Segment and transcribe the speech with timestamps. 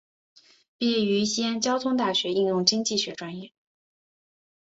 [0.79, 3.51] 毕业于西安交通大学应用经济学专业。